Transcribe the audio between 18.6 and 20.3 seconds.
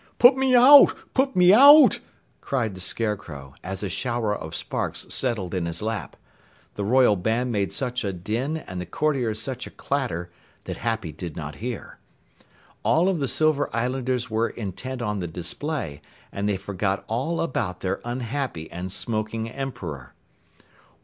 and smoking Emperor.